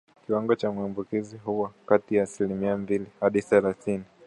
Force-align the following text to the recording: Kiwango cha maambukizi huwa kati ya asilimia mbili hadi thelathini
Kiwango 0.25 0.55
cha 0.55 0.71
maambukizi 0.71 1.37
huwa 1.37 1.71
kati 1.85 2.15
ya 2.15 2.23
asilimia 2.23 2.77
mbili 2.77 3.05
hadi 3.19 3.41
thelathini 3.41 4.03